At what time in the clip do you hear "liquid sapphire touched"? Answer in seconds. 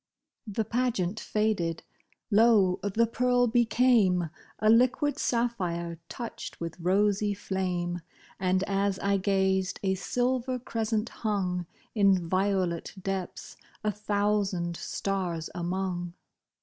4.67-6.59